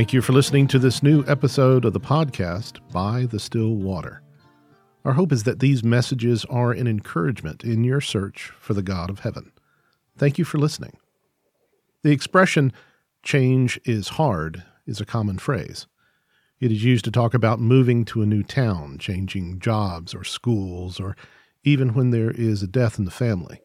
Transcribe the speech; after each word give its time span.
Thank 0.00 0.14
you 0.14 0.22
for 0.22 0.32
listening 0.32 0.66
to 0.68 0.78
this 0.78 1.02
new 1.02 1.26
episode 1.26 1.84
of 1.84 1.92
the 1.92 2.00
podcast 2.00 2.78
By 2.90 3.26
the 3.26 3.38
Still 3.38 3.74
Water. 3.74 4.22
Our 5.04 5.12
hope 5.12 5.30
is 5.30 5.42
that 5.42 5.60
these 5.60 5.84
messages 5.84 6.46
are 6.46 6.72
an 6.72 6.86
encouragement 6.86 7.64
in 7.64 7.84
your 7.84 8.00
search 8.00 8.50
for 8.58 8.72
the 8.72 8.80
God 8.80 9.10
of 9.10 9.18
heaven. 9.18 9.52
Thank 10.16 10.38
you 10.38 10.46
for 10.46 10.56
listening. 10.56 10.96
The 12.02 12.12
expression, 12.12 12.72
change 13.22 13.78
is 13.84 14.08
hard, 14.08 14.64
is 14.86 15.02
a 15.02 15.04
common 15.04 15.36
phrase. 15.36 15.86
It 16.60 16.72
is 16.72 16.82
used 16.82 17.04
to 17.04 17.10
talk 17.10 17.34
about 17.34 17.60
moving 17.60 18.06
to 18.06 18.22
a 18.22 18.26
new 18.26 18.42
town, 18.42 18.96
changing 18.96 19.58
jobs 19.58 20.14
or 20.14 20.24
schools, 20.24 20.98
or 20.98 21.14
even 21.62 21.92
when 21.92 22.08
there 22.08 22.30
is 22.30 22.62
a 22.62 22.66
death 22.66 22.98
in 22.98 23.04
the 23.04 23.10
family. 23.10 23.60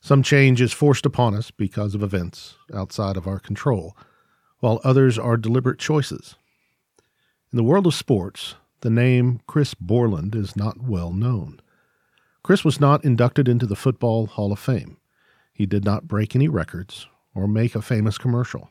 Some 0.00 0.24
change 0.24 0.60
is 0.60 0.72
forced 0.72 1.06
upon 1.06 1.36
us 1.36 1.52
because 1.52 1.94
of 1.94 2.02
events 2.02 2.56
outside 2.74 3.16
of 3.16 3.28
our 3.28 3.38
control 3.38 3.96
while 4.60 4.80
others 4.84 5.18
are 5.18 5.36
deliberate 5.36 5.78
choices. 5.78 6.34
In 7.52 7.56
the 7.56 7.64
world 7.64 7.86
of 7.86 7.94
sports, 7.94 8.56
the 8.80 8.90
name 8.90 9.40
Chris 9.46 9.74
Borland 9.74 10.34
is 10.34 10.54
not 10.54 10.80
well 10.80 11.12
known. 11.12 11.60
Chris 12.42 12.64
was 12.64 12.80
not 12.80 13.04
inducted 13.04 13.48
into 13.48 13.66
the 13.66 13.76
Football 13.76 14.26
Hall 14.26 14.52
of 14.52 14.58
Fame. 14.58 14.98
He 15.52 15.66
did 15.66 15.84
not 15.84 16.08
break 16.08 16.36
any 16.36 16.48
records 16.48 17.06
or 17.34 17.48
make 17.48 17.74
a 17.74 17.82
famous 17.82 18.18
commercial. 18.18 18.70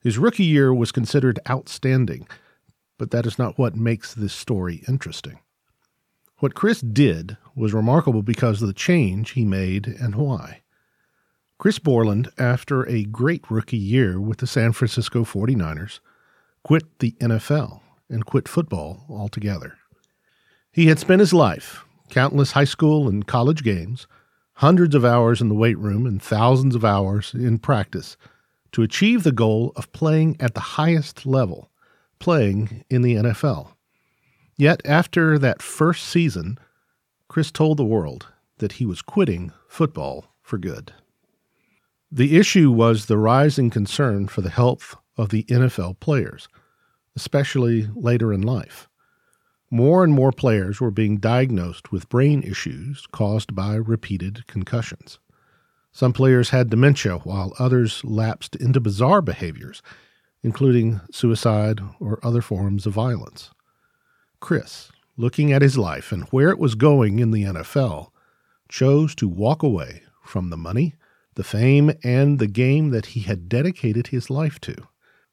His 0.00 0.18
rookie 0.18 0.44
year 0.44 0.74
was 0.74 0.92
considered 0.92 1.40
outstanding, 1.48 2.26
but 2.98 3.10
that 3.10 3.26
is 3.26 3.38
not 3.38 3.58
what 3.58 3.74
makes 3.74 4.12
this 4.12 4.34
story 4.34 4.82
interesting. 4.86 5.38
What 6.38 6.54
Chris 6.54 6.80
did 6.80 7.36
was 7.54 7.72
remarkable 7.72 8.22
because 8.22 8.60
of 8.60 8.68
the 8.68 8.74
change 8.74 9.30
he 9.30 9.44
made 9.44 9.86
and 9.86 10.16
why. 10.16 10.63
Chris 11.58 11.78
Borland, 11.78 12.28
after 12.36 12.88
a 12.88 13.04
great 13.04 13.48
rookie 13.50 13.76
year 13.76 14.20
with 14.20 14.38
the 14.38 14.46
San 14.46 14.72
Francisco 14.72 15.24
49ers, 15.24 16.00
quit 16.62 16.98
the 16.98 17.12
NFL 17.20 17.80
and 18.10 18.26
quit 18.26 18.48
football 18.48 19.04
altogether. 19.08 19.78
He 20.72 20.86
had 20.86 20.98
spent 20.98 21.20
his 21.20 21.32
life, 21.32 21.84
countless 22.10 22.52
high 22.52 22.64
school 22.64 23.08
and 23.08 23.26
college 23.26 23.62
games, 23.62 24.06
hundreds 24.54 24.94
of 24.94 25.04
hours 25.04 25.40
in 25.40 25.48
the 25.48 25.54
weight 25.54 25.78
room, 25.78 26.06
and 26.06 26.20
thousands 26.20 26.74
of 26.74 26.84
hours 26.84 27.32
in 27.34 27.58
practice 27.58 28.16
to 28.72 28.82
achieve 28.82 29.22
the 29.22 29.32
goal 29.32 29.72
of 29.76 29.92
playing 29.92 30.36
at 30.40 30.54
the 30.54 30.60
highest 30.60 31.24
level, 31.24 31.70
playing 32.18 32.84
in 32.90 33.02
the 33.02 33.14
NFL. 33.14 33.68
Yet, 34.56 34.82
after 34.84 35.38
that 35.38 35.62
first 35.62 36.04
season, 36.04 36.58
Chris 37.28 37.52
told 37.52 37.76
the 37.76 37.84
world 37.84 38.26
that 38.58 38.72
he 38.72 38.86
was 38.86 39.02
quitting 39.02 39.52
football 39.68 40.26
for 40.42 40.58
good. 40.58 40.92
The 42.16 42.36
issue 42.36 42.70
was 42.70 43.06
the 43.06 43.18
rising 43.18 43.70
concern 43.70 44.28
for 44.28 44.40
the 44.40 44.48
health 44.48 44.94
of 45.16 45.30
the 45.30 45.42
NFL 45.48 45.98
players, 45.98 46.46
especially 47.16 47.88
later 47.92 48.32
in 48.32 48.40
life. 48.40 48.88
More 49.68 50.04
and 50.04 50.12
more 50.12 50.30
players 50.30 50.80
were 50.80 50.92
being 50.92 51.16
diagnosed 51.16 51.90
with 51.90 52.08
brain 52.08 52.44
issues 52.44 53.08
caused 53.10 53.56
by 53.56 53.74
repeated 53.74 54.46
concussions. 54.46 55.18
Some 55.90 56.12
players 56.12 56.50
had 56.50 56.70
dementia, 56.70 57.16
while 57.24 57.52
others 57.58 58.04
lapsed 58.04 58.54
into 58.54 58.78
bizarre 58.78 59.20
behaviors, 59.20 59.82
including 60.40 61.00
suicide 61.10 61.80
or 61.98 62.20
other 62.22 62.42
forms 62.42 62.86
of 62.86 62.92
violence. 62.92 63.50
Chris, 64.38 64.92
looking 65.16 65.52
at 65.52 65.62
his 65.62 65.76
life 65.76 66.12
and 66.12 66.22
where 66.30 66.50
it 66.50 66.60
was 66.60 66.76
going 66.76 67.18
in 67.18 67.32
the 67.32 67.42
NFL, 67.42 68.10
chose 68.68 69.16
to 69.16 69.26
walk 69.26 69.64
away 69.64 70.02
from 70.22 70.50
the 70.50 70.56
money 70.56 70.94
the 71.34 71.44
fame 71.44 71.92
and 72.02 72.38
the 72.38 72.46
game 72.46 72.90
that 72.90 73.06
he 73.06 73.20
had 73.20 73.48
dedicated 73.48 74.08
his 74.08 74.30
life 74.30 74.60
to 74.60 74.74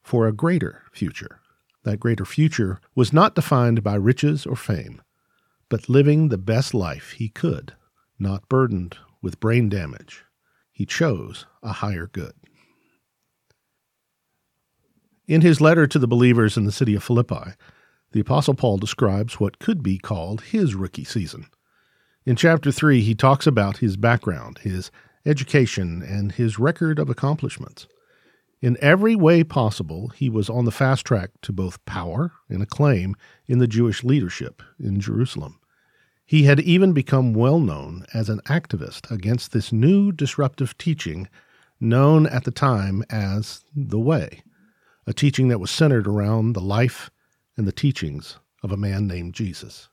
for 0.03 0.28
a 0.28 0.34
greater 0.34 0.84
future. 0.91 1.39
That 1.84 2.00
greater 2.00 2.25
future 2.25 2.79
was 2.95 3.13
not 3.13 3.35
defined 3.35 3.84
by 3.84 3.95
riches 3.95 4.45
or 4.45 4.56
fame, 4.56 5.01
but 5.69 5.89
living 5.89 6.29
the 6.29 6.38
best 6.38 6.73
life 6.73 7.12
he 7.12 7.29
could, 7.29 7.73
not 8.19 8.50
burdened 8.50 8.97
with 9.22 9.39
brain 9.39 9.69
damage. 9.69 10.23
He 10.72 10.85
chose 10.85 11.45
a 11.63 11.73
higher 11.73 12.07
good. 12.07 12.33
In 15.28 15.41
his 15.41 15.62
letter 15.62 15.88
to 15.88 16.00
the 16.00 16.07
believers 16.07 16.57
in 16.57 16.66
the 16.66 16.72
city 16.72 16.95
of 16.95 17.03
Philippi, 17.03 17.53
the 18.12 18.19
Apostle 18.19 18.53
Paul 18.53 18.78
describes 18.78 19.39
what 19.39 19.59
could 19.59 19.81
be 19.81 19.97
called 19.97 20.41
his 20.41 20.75
rookie 20.75 21.06
season. 21.06 21.47
In 22.25 22.35
chapter 22.35 22.72
3, 22.72 23.01
he 23.01 23.16
talks 23.16 23.47
about 23.47 23.78
his 23.78 23.97
background, 23.97 24.59
his 24.59 24.91
education, 25.25 26.01
and 26.01 26.31
his 26.31 26.59
record 26.59 26.99
of 26.99 27.09
accomplishments. 27.09 27.87
In 28.61 28.77
every 28.79 29.15
way 29.15 29.43
possible, 29.43 30.09
he 30.09 30.29
was 30.29 30.49
on 30.49 30.65
the 30.65 30.71
fast 30.71 31.05
track 31.05 31.31
to 31.41 31.51
both 31.51 31.83
power 31.85 32.31
and 32.47 32.61
acclaim 32.61 33.15
in 33.47 33.57
the 33.57 33.67
Jewish 33.67 34.03
leadership 34.03 34.61
in 34.79 34.99
Jerusalem. 34.99 35.59
He 36.25 36.43
had 36.43 36.59
even 36.59 36.93
become 36.93 37.33
well 37.33 37.59
known 37.59 38.05
as 38.13 38.29
an 38.29 38.39
activist 38.45 39.09
against 39.09 39.51
this 39.51 39.73
new 39.73 40.11
disruptive 40.11 40.77
teaching 40.77 41.27
known 41.79 42.27
at 42.27 42.43
the 42.43 42.51
time 42.51 43.03
as 43.09 43.65
the 43.75 43.99
Way, 43.99 44.43
a 45.07 45.13
teaching 45.13 45.47
that 45.47 45.59
was 45.59 45.71
centered 45.71 46.07
around 46.07 46.53
the 46.53 46.61
life 46.61 47.09
and 47.57 47.67
the 47.67 47.71
teachings 47.71 48.38
of 48.63 48.71
a 48.71 48.77
man 48.77 49.07
named 49.07 49.33
Jesus. 49.33 49.89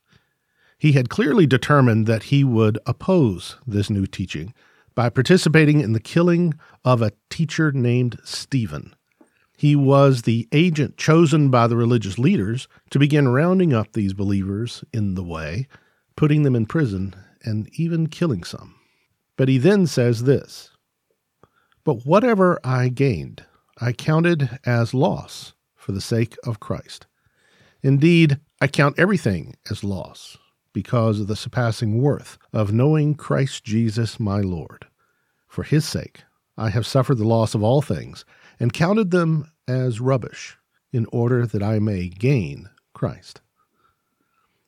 He 0.78 0.92
had 0.92 1.08
clearly 1.08 1.46
determined 1.46 2.06
that 2.06 2.24
he 2.24 2.44
would 2.44 2.78
oppose 2.86 3.56
this 3.66 3.90
new 3.90 4.06
teaching 4.06 4.54
by 4.98 5.08
participating 5.08 5.80
in 5.80 5.92
the 5.92 6.00
killing 6.00 6.52
of 6.84 7.00
a 7.00 7.12
teacher 7.30 7.70
named 7.70 8.18
Stephen. 8.24 8.96
He 9.56 9.76
was 9.76 10.22
the 10.22 10.48
agent 10.50 10.96
chosen 10.96 11.50
by 11.50 11.68
the 11.68 11.76
religious 11.76 12.18
leaders 12.18 12.66
to 12.90 12.98
begin 12.98 13.28
rounding 13.28 13.72
up 13.72 13.92
these 13.92 14.12
believers 14.12 14.82
in 14.92 15.14
the 15.14 15.22
way, 15.22 15.68
putting 16.16 16.42
them 16.42 16.56
in 16.56 16.66
prison, 16.66 17.14
and 17.44 17.70
even 17.78 18.08
killing 18.08 18.42
some. 18.42 18.74
But 19.36 19.48
he 19.48 19.56
then 19.56 19.86
says 19.86 20.24
this 20.24 20.70
But 21.84 22.04
whatever 22.04 22.58
I 22.64 22.88
gained, 22.88 23.44
I 23.80 23.92
counted 23.92 24.58
as 24.66 24.94
loss 24.94 25.52
for 25.76 25.92
the 25.92 26.00
sake 26.00 26.34
of 26.42 26.58
Christ. 26.58 27.06
Indeed, 27.84 28.40
I 28.60 28.66
count 28.66 28.98
everything 28.98 29.54
as 29.70 29.84
loss 29.84 30.38
because 30.72 31.20
of 31.20 31.28
the 31.28 31.36
surpassing 31.36 32.02
worth 32.02 32.36
of 32.52 32.72
knowing 32.72 33.14
Christ 33.14 33.62
Jesus 33.62 34.18
my 34.18 34.40
Lord. 34.40 34.87
For 35.48 35.64
his 35.64 35.84
sake, 35.84 36.24
I 36.56 36.70
have 36.70 36.86
suffered 36.86 37.16
the 37.16 37.26
loss 37.26 37.54
of 37.54 37.62
all 37.62 37.82
things, 37.82 38.24
and 38.60 38.72
counted 38.72 39.10
them 39.10 39.50
as 39.66 40.00
rubbish, 40.00 40.56
in 40.92 41.06
order 41.12 41.46
that 41.46 41.62
I 41.62 41.78
may 41.78 42.08
gain 42.08 42.68
Christ. 42.92 43.40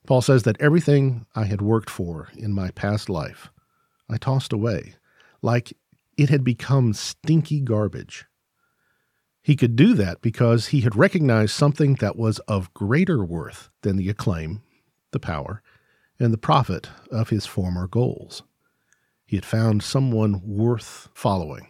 Paul 0.07 0.23
says 0.23 0.43
that 0.45 0.61
everything 0.61 1.27
I 1.37 1.45
had 1.45 1.63
worked 1.63 1.91
for 1.91 2.29
in 2.37 2.53
my 2.53 2.71
past 2.71 3.09
life, 3.09 3.51
I 4.09 4.17
tossed 4.17 4.53
away, 4.53 4.95
like 5.43 5.73
it 6.17 6.31
had 6.31 6.43
become 6.45 6.95
stinky 6.95 7.61
garbage. 7.61 8.27
He 9.43 9.57
could 9.57 9.77
do 9.77 9.95
that 9.95 10.21
because 10.21 10.69
he 10.69 10.81
had 10.83 10.97
recognized 10.97 11.53
something 11.53 11.95
that 11.97 12.17
was 12.17 12.39
of 12.41 12.73
greater 12.75 13.25
worth 13.25 13.71
than 13.83 13.97
the 13.97 14.09
acclaim, 14.09 14.63
the 15.13 15.21
power, 15.21 15.63
and 16.19 16.33
the 16.33 16.39
profit 16.39 16.89
of 17.11 17.31
his 17.31 17.47
former 17.47 17.87
goals. 17.87 18.43
He 19.31 19.37
had 19.37 19.47
found 19.47 19.85
someone 19.85 20.43
worth 20.45 21.09
following, 21.15 21.69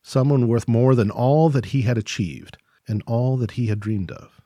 someone 0.00 0.46
worth 0.46 0.68
more 0.68 0.94
than 0.94 1.10
all 1.10 1.50
that 1.50 1.66
he 1.66 1.82
had 1.82 1.98
achieved 1.98 2.56
and 2.86 3.02
all 3.04 3.36
that 3.38 3.50
he 3.58 3.66
had 3.66 3.80
dreamed 3.80 4.12
of. 4.12 4.40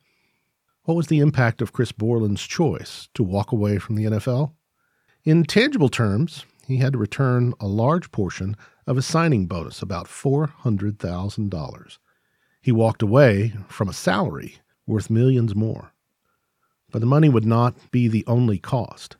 What 0.85 0.95
was 0.95 1.09
the 1.09 1.19
impact 1.19 1.61
of 1.61 1.75
Chris 1.75 1.93
Borland's 1.93 2.47
choice 2.47 3.11
to 3.13 3.23
walk 3.23 3.53
away 3.53 3.77
from 3.77 3.97
the 3.97 4.07
NFL? 4.07 4.55
In 5.25 5.45
tangible 5.45 5.91
terms, 5.91 6.47
he 6.67 6.79
had 6.79 6.95
to 6.95 6.99
return 6.99 7.53
a 7.61 7.67
large 7.67 8.11
portion 8.13 8.57
of 8.87 8.97
his 8.97 9.05
signing 9.05 9.45
bonus, 9.45 9.83
about 9.83 10.07
$400,000. 10.07 11.99
He 12.63 12.73
walked 12.73 13.03
away 13.03 13.53
from 13.69 13.91
a 13.91 13.93
salary 13.93 14.57
worth 14.87 15.11
millions 15.11 15.55
more. 15.55 15.93
But 16.91 17.01
the 17.01 17.07
money 17.07 17.29
would 17.29 17.45
not 17.45 17.91
be 17.91 18.09
the 18.09 18.25
only 18.27 18.57
cost. 18.59 19.19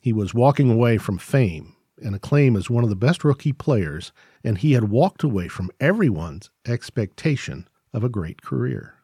He 0.00 0.12
was 0.12 0.34
walking 0.34 0.70
away 0.70 0.98
from 0.98 1.18
fame 1.18 1.73
and 2.02 2.14
acclaim 2.14 2.56
as 2.56 2.70
one 2.70 2.84
of 2.84 2.90
the 2.90 2.96
best 2.96 3.24
rookie 3.24 3.52
players, 3.52 4.12
and 4.42 4.58
he 4.58 4.72
had 4.72 4.90
walked 4.90 5.22
away 5.22 5.48
from 5.48 5.70
everyone's 5.80 6.50
expectation 6.66 7.68
of 7.92 8.02
a 8.02 8.08
great 8.08 8.42
career. 8.42 8.94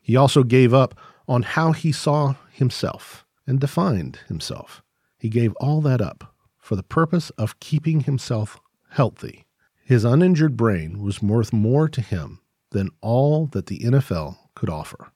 He 0.00 0.16
also 0.16 0.42
gave 0.42 0.72
up 0.72 0.98
on 1.26 1.42
how 1.42 1.72
he 1.72 1.92
saw 1.92 2.34
himself 2.50 3.26
and 3.46 3.60
defined 3.60 4.20
himself. 4.28 4.82
He 5.18 5.28
gave 5.28 5.54
all 5.56 5.80
that 5.82 6.00
up 6.00 6.34
for 6.58 6.76
the 6.76 6.82
purpose 6.82 7.30
of 7.30 7.60
keeping 7.60 8.00
himself 8.00 8.60
healthy. 8.90 9.46
His 9.84 10.04
uninjured 10.04 10.56
brain 10.56 11.02
was 11.02 11.22
worth 11.22 11.52
more 11.52 11.88
to 11.88 12.00
him 12.00 12.40
than 12.70 12.90
all 13.00 13.46
that 13.46 13.66
the 13.66 13.78
NFL 13.80 14.36
could 14.54 14.68
offer. 14.68 15.12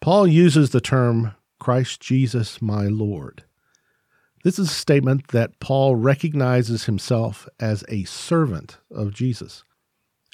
Paul 0.00 0.26
uses 0.26 0.70
the 0.70 0.80
term 0.80 1.34
Christ 1.58 2.00
Jesus 2.00 2.60
my 2.60 2.86
Lord. 2.86 3.44
This 4.44 4.58
is 4.58 4.68
a 4.68 4.74
statement 4.74 5.28
that 5.28 5.58
Paul 5.58 5.96
recognizes 5.96 6.84
himself 6.84 7.48
as 7.58 7.82
a 7.88 8.04
servant 8.04 8.76
of 8.90 9.14
Jesus. 9.14 9.64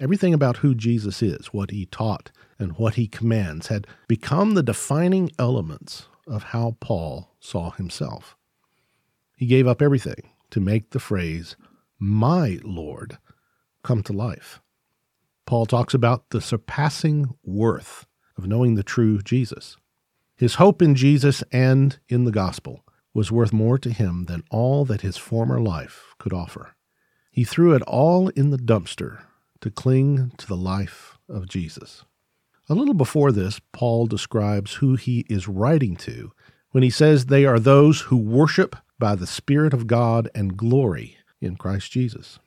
Everything 0.01 0.35
about 0.35 0.57
who 0.59 0.75
Jesus 0.75 1.23
is, 1.23 1.47
what 1.53 1.71
he 1.71 1.87
taught, 1.87 2.33
and 2.59 2.77
what 2.77 2.95
he 2.95 3.07
commands 3.07 3.69
had 3.69 3.87
become 4.09 4.55
the 4.55 4.65
defining 4.65 5.31
elements 5.39 6.09
of 6.27 6.43
how 6.43 6.77
Paul 6.81 7.37
saw 7.39 7.71
himself. 7.71 8.37
He 9.37 9.47
gave 9.47 9.69
up 9.69 9.81
everything 9.81 10.31
to 10.51 10.59
make 10.59 10.91
the 10.91 10.99
phrase, 10.99 11.55
my 12.01 12.59
Lord, 12.65 13.17
come 13.85 14.03
to 14.03 14.13
life. 14.13 14.61
Paul 15.47 15.67
talks 15.67 15.95
about 15.95 16.31
the 16.31 16.41
surpassing 16.41 17.37
worth 17.45 18.07
of 18.37 18.49
knowing 18.49 18.75
the 18.75 18.83
true 18.83 19.23
Jesus. 19.23 19.77
His 20.35 20.57
hope 20.57 20.83
in 20.83 20.97
Jesus 20.97 21.45
and 21.53 21.97
in 22.09 22.25
the 22.25 22.33
gospel 22.33 22.83
was 23.13 23.33
worth 23.33 23.53
more 23.53 23.79
to 23.79 23.91
him 23.91 24.27
than 24.27 24.45
all 24.51 24.85
that 24.85 25.01
his 25.01 25.17
former 25.17 25.61
life 25.61 26.15
could 26.19 26.33
offer. 26.33 26.75
He 27.31 27.45
threw 27.45 27.75
it 27.75 27.83
all 27.83 28.29
in 28.29 28.51
the 28.51 28.59
dumpster 28.59 29.23
to 29.61 29.71
cling 29.71 30.33
to 30.39 30.47
the 30.47 30.57
life 30.57 31.19
of 31.29 31.49
Jesus. 31.49 32.05
A 32.69 32.75
little 32.75 32.95
before 32.95 33.33
this, 33.33 33.61
Paul 33.73 34.07
describes 34.07 34.75
who 34.75 34.95
he 34.95 35.27
is 35.29 35.49
writing 35.49 35.97
to 35.97 36.33
when 36.71 36.83
he 36.83 36.91
says 36.91 37.27
they 37.27 37.45
are 37.45 37.59
those 37.59 38.03
who 38.03 38.17
worship 38.17 38.77
by 38.99 39.15
the 39.15 39.27
Spirit 39.27 39.73
of 39.73 39.87
God 39.87 40.29
and 40.35 40.57
glory 40.57 41.17
in 41.41 41.57
Christ 41.57 41.91
Jesus. 41.91 42.39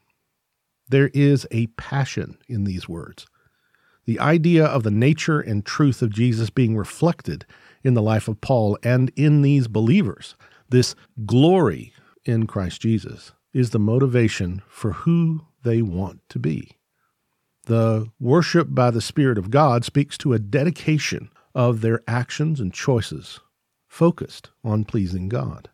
There 0.88 1.10
is 1.14 1.48
a 1.52 1.68
passion 1.68 2.38
in 2.48 2.64
these 2.64 2.88
words. 2.88 3.26
The 4.06 4.20
idea 4.20 4.66
of 4.66 4.84
the 4.84 4.92
nature 4.92 5.40
and 5.40 5.66
truth 5.66 6.02
of 6.02 6.14
Jesus 6.14 6.50
being 6.50 6.76
reflected 6.76 7.46
in 7.84 7.94
the 7.94 8.02
life 8.02 8.28
of 8.28 8.42
Paul 8.42 8.78
and 8.84 9.12
in 9.16 9.42
these 9.42 9.68
believers, 9.68 10.36
this 10.70 10.96
glory 11.26 11.94
in 12.26 12.48
Christ 12.48 12.82
Jesus, 12.82 13.32
is 13.54 13.70
the 13.70 13.80
motivation 13.80 14.62
for 14.68 14.94
who 14.94 15.46
they 15.64 15.82
want 15.82 16.22
to 16.30 16.40
be. 16.40 16.72
The 17.66 18.10
worship 18.20 18.68
by 18.72 18.92
the 18.92 19.02
Spirit 19.02 19.38
of 19.38 19.52
God 19.52 19.86
speaks 19.86 20.18
to 20.20 20.34
a 20.34 20.40
dedication 20.40 21.30
of 21.56 21.82
their 21.82 22.02
actions 22.08 22.60
and 22.60 22.74
choices 22.74 23.40
focused 23.88 24.50
on 24.64 24.84
pleasing 24.84 25.30
God. 25.30 25.70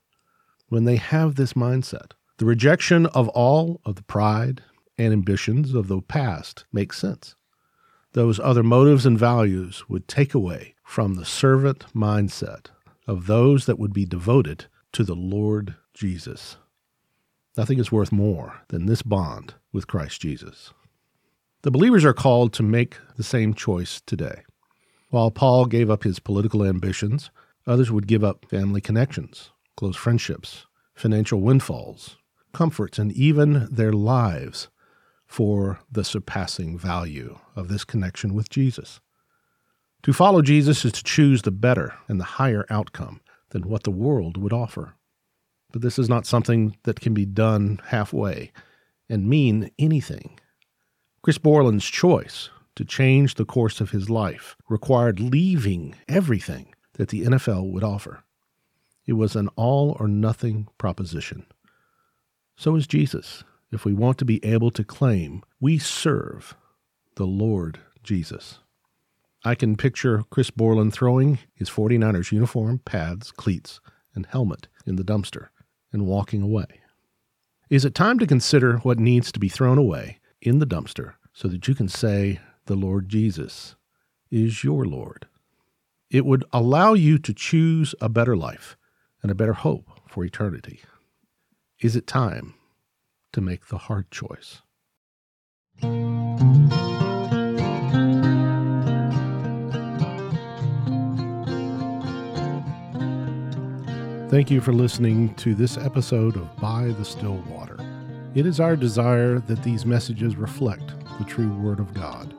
When 0.67 0.83
they 0.83 0.97
have 0.97 1.35
this 1.35 1.53
mindset, 1.53 2.11
the 2.37 2.45
rejection 2.45 3.05
of 3.07 3.27
all 3.29 3.81
of 3.85 3.95
the 3.95 4.03
pride 4.03 4.61
and 4.97 5.13
ambitions 5.13 5.73
of 5.73 5.87
the 5.87 6.01
past 6.01 6.65
makes 6.71 6.97
sense. 6.97 7.35
Those 8.13 8.39
other 8.39 8.63
motives 8.63 9.05
and 9.05 9.17
values 9.17 9.87
would 9.87 10.07
take 10.07 10.33
away 10.33 10.75
from 10.83 11.15
the 11.15 11.25
servant 11.25 11.85
mindset 11.95 12.67
of 13.07 13.27
those 13.27 13.65
that 13.65 13.79
would 13.79 13.93
be 13.93 14.05
devoted 14.05 14.65
to 14.93 15.03
the 15.03 15.15
Lord 15.15 15.75
Jesus. 15.93 16.57
Nothing 17.57 17.79
is 17.79 17.91
worth 17.91 18.11
more 18.11 18.61
than 18.69 18.85
this 18.85 19.01
bond 19.01 19.55
with 19.71 19.87
Christ 19.87 20.21
Jesus. 20.21 20.73
The 21.61 21.71
believers 21.71 22.05
are 22.05 22.13
called 22.13 22.53
to 22.53 22.63
make 22.63 22.97
the 23.17 23.23
same 23.23 23.53
choice 23.53 24.01
today. 24.05 24.43
While 25.09 25.31
Paul 25.31 25.65
gave 25.65 25.89
up 25.89 26.03
his 26.03 26.19
political 26.19 26.63
ambitions, 26.63 27.31
others 27.67 27.91
would 27.91 28.07
give 28.07 28.23
up 28.23 28.45
family 28.49 28.79
connections, 28.79 29.51
close 29.75 29.95
friendships, 29.95 30.67
financial 30.93 31.41
windfalls, 31.41 32.17
comforts, 32.53 32.97
and 32.97 33.11
even 33.11 33.67
their 33.69 33.91
lives 33.91 34.69
for 35.25 35.79
the 35.91 36.03
surpassing 36.03 36.77
value 36.77 37.37
of 37.55 37.67
this 37.67 37.83
connection 37.83 38.33
with 38.33 38.49
Jesus. 38.49 38.99
To 40.03 40.13
follow 40.13 40.41
Jesus 40.41 40.85
is 40.85 40.93
to 40.93 41.03
choose 41.03 41.41
the 41.41 41.51
better 41.51 41.93
and 42.07 42.19
the 42.19 42.25
higher 42.39 42.65
outcome 42.69 43.19
than 43.49 43.69
what 43.69 43.83
the 43.83 43.91
world 43.91 44.37
would 44.37 44.53
offer. 44.53 44.93
But 45.71 45.81
this 45.81 45.99
is 45.99 46.09
not 46.09 46.25
something 46.25 46.75
that 46.83 46.99
can 46.99 47.13
be 47.13 47.25
done 47.25 47.79
halfway 47.87 48.51
and 49.07 49.29
mean 49.29 49.71
anything. 49.77 50.39
Chris 51.21 51.37
Borland's 51.37 51.85
choice 51.85 52.49
to 52.75 52.85
change 52.85 53.35
the 53.35 53.45
course 53.45 53.81
of 53.81 53.91
his 53.91 54.09
life 54.09 54.55
required 54.69 55.19
leaving 55.19 55.95
everything 56.07 56.73
that 56.93 57.09
the 57.09 57.23
NFL 57.23 57.71
would 57.71 57.83
offer. 57.83 58.23
It 59.05 59.13
was 59.13 59.35
an 59.35 59.49
all 59.55 59.97
or 59.99 60.07
nothing 60.07 60.67
proposition. 60.77 61.45
So 62.55 62.75
is 62.75 62.87
Jesus, 62.87 63.43
if 63.71 63.85
we 63.85 63.93
want 63.93 64.17
to 64.19 64.25
be 64.25 64.43
able 64.45 64.71
to 64.71 64.83
claim 64.83 65.43
we 65.59 65.77
serve 65.77 66.55
the 67.15 67.25
Lord 67.25 67.79
Jesus. 68.03 68.59
I 69.43 69.55
can 69.55 69.77
picture 69.77 70.23
Chris 70.29 70.49
Borland 70.51 70.93
throwing 70.93 71.39
his 71.53 71.69
49ers 71.69 72.31
uniform, 72.31 72.79
pads, 72.79 73.31
cleats, 73.31 73.79
and 74.13 74.25
helmet 74.25 74.67
in 74.85 74.97
the 74.97 75.03
dumpster 75.03 75.47
and 75.93 76.05
walking 76.05 76.41
away. 76.41 76.81
Is 77.69 77.85
it 77.85 77.95
time 77.95 78.19
to 78.19 78.27
consider 78.27 78.77
what 78.77 78.99
needs 78.99 79.31
to 79.31 79.39
be 79.39 79.47
thrown 79.47 79.77
away 79.77 80.19
in 80.41 80.59
the 80.59 80.65
dumpster 80.65 81.13
so 81.33 81.47
that 81.47 81.67
you 81.67 81.75
can 81.75 81.87
say, 81.87 82.39
The 82.65 82.75
Lord 82.75 83.07
Jesus 83.07 83.75
is 84.29 84.63
your 84.63 84.85
Lord. 84.85 85.27
It 86.09 86.25
would 86.25 86.43
allow 86.51 86.93
you 86.93 87.17
to 87.19 87.33
choose 87.33 87.93
a 88.01 88.09
better 88.09 88.35
life 88.35 88.75
and 89.21 89.31
a 89.31 89.35
better 89.35 89.53
hope 89.53 89.89
for 90.07 90.25
eternity. 90.25 90.81
Is 91.79 91.95
it 91.95 92.07
time 92.07 92.55
to 93.33 93.41
make 93.41 93.67
the 93.67 93.77
hard 93.77 94.09
choice? 94.11 94.61
Thank 104.29 104.49
you 104.51 104.61
for 104.61 104.73
listening 104.73 105.33
to 105.37 105.55
this 105.55 105.75
episode 105.75 106.35
of 106.35 106.55
By 106.57 106.93
the 106.99 107.03
Still 107.03 107.37
Water. 107.49 107.77
It 108.35 108.45
is 108.45 108.59
our 108.59 108.75
desire 108.75 109.39
that 109.39 109.63
these 109.63 109.87
messages 109.87 110.35
reflect 110.35 110.93
the 111.17 111.25
true 111.25 111.51
Word 111.53 111.79
of 111.79 111.95
God. 111.95 112.35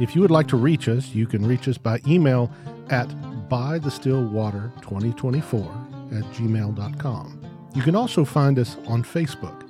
If 0.00 0.16
you 0.16 0.20
would 0.20 0.32
like 0.32 0.48
to 0.48 0.56
reach 0.56 0.88
us, 0.88 1.14
you 1.14 1.28
can 1.28 1.46
reach 1.46 1.68
us 1.68 1.78
by 1.78 2.00
email 2.08 2.50
at 2.90 3.06
bythestillwater2024 3.48 6.18
at 6.18 6.24
gmail.com. 6.32 7.46
You 7.72 7.82
can 7.82 7.94
also 7.94 8.24
find 8.24 8.58
us 8.58 8.76
on 8.88 9.04
Facebook 9.04 9.62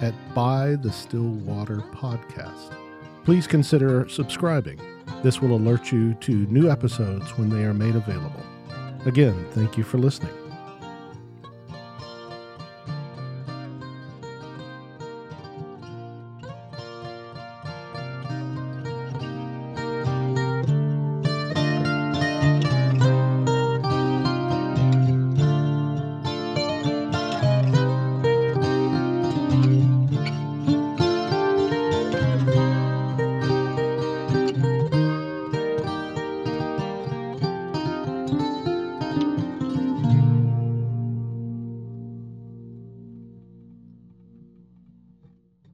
at 0.00 0.14
By 0.36 0.76
the 0.76 0.92
Still 0.92 1.30
Water 1.30 1.82
Podcast. 1.90 2.76
Please 3.24 3.48
consider 3.48 4.08
subscribing. 4.08 4.80
This 5.24 5.42
will 5.42 5.56
alert 5.56 5.90
you 5.90 6.14
to 6.14 6.46
new 6.46 6.70
episodes 6.70 7.36
when 7.36 7.50
they 7.50 7.64
are 7.64 7.74
made 7.74 7.96
available. 7.96 8.44
Again, 9.04 9.44
thank 9.50 9.76
you 9.76 9.82
for 9.82 9.98
listening. 9.98 10.37